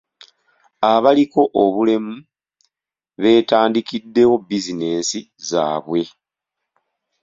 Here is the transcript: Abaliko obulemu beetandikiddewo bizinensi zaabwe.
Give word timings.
Abaliko 0.93 1.41
obulemu 1.63 2.15
beetandikiddewo 3.21 4.35
bizinensi 4.47 5.19
zaabwe. 5.49 6.01